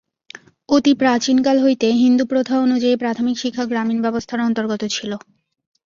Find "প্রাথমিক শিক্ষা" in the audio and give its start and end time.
2.97-3.63